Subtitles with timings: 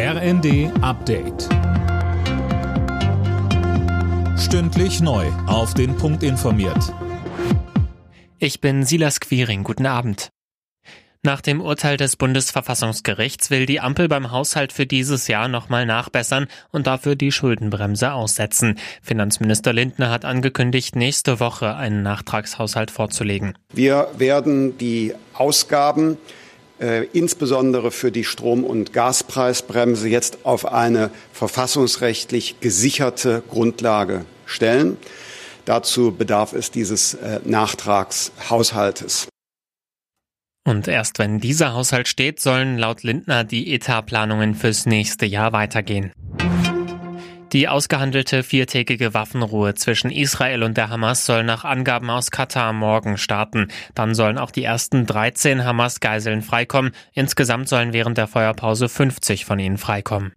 [0.00, 1.48] RND Update.
[4.38, 5.26] Stündlich neu.
[5.48, 6.94] Auf den Punkt informiert.
[8.38, 9.64] Ich bin Silas Quiring.
[9.64, 10.30] Guten Abend.
[11.24, 16.46] Nach dem Urteil des Bundesverfassungsgerichts will die Ampel beim Haushalt für dieses Jahr nochmal nachbessern
[16.70, 18.78] und dafür die Schuldenbremse aussetzen.
[19.02, 23.58] Finanzminister Lindner hat angekündigt, nächste Woche einen Nachtragshaushalt vorzulegen.
[23.72, 26.18] Wir werden die Ausgaben
[26.80, 34.96] äh, insbesondere für die Strom- und Gaspreisbremse jetzt auf eine verfassungsrechtlich gesicherte Grundlage stellen.
[35.64, 39.28] Dazu bedarf es dieses äh, Nachtragshaushaltes.
[40.66, 46.12] Und erst wenn dieser Haushalt steht, sollen laut Lindner die Etatplanungen fürs nächste Jahr weitergehen.
[47.52, 53.16] Die ausgehandelte viertägige Waffenruhe zwischen Israel und der Hamas soll nach Angaben aus Katar morgen
[53.16, 53.68] starten.
[53.94, 56.92] Dann sollen auch die ersten 13 Hamas-Geiseln freikommen.
[57.14, 60.32] Insgesamt sollen während der Feuerpause 50 von ihnen freikommen.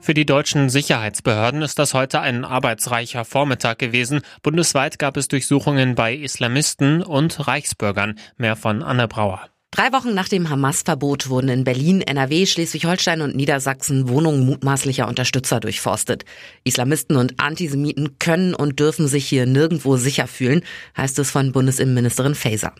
[0.00, 4.22] Für die deutschen Sicherheitsbehörden ist das heute ein arbeitsreicher Vormittag gewesen.
[4.42, 8.18] Bundesweit gab es Durchsuchungen bei Islamisten und Reichsbürgern.
[8.38, 9.48] Mehr von Anne Brauer.
[9.76, 15.60] Drei Wochen nach dem Hamas-Verbot wurden in Berlin, NRW, Schleswig-Holstein und Niedersachsen Wohnungen mutmaßlicher Unterstützer
[15.60, 16.24] durchforstet.
[16.64, 20.62] Islamisten und Antisemiten können und dürfen sich hier nirgendwo sicher fühlen,
[20.96, 22.72] heißt es von Bundesinnenministerin Faeser.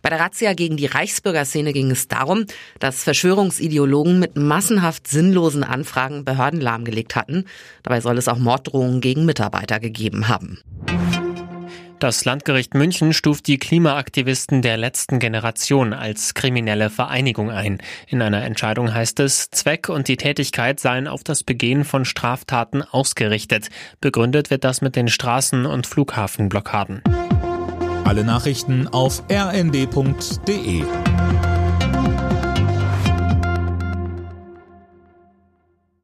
[0.00, 2.44] Bei der Razzia gegen die Reichsbürgerszene ging es darum,
[2.78, 7.46] dass Verschwörungsideologen mit massenhaft sinnlosen Anfragen Behörden lahmgelegt hatten.
[7.82, 10.60] Dabei soll es auch Morddrohungen gegen Mitarbeiter gegeben haben.
[12.00, 17.78] Das Landgericht München stuft die Klimaaktivisten der letzten Generation als kriminelle Vereinigung ein.
[18.06, 22.82] In einer Entscheidung heißt es, Zweck und die Tätigkeit seien auf das Begehen von Straftaten
[22.82, 23.70] ausgerichtet.
[24.00, 27.02] Begründet wird das mit den Straßen- und Flughafenblockaden.
[28.04, 30.84] Alle Nachrichten auf rnd.de